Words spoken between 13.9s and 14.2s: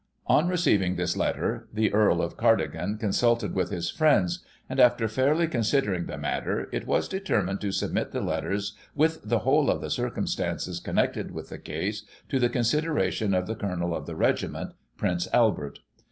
of the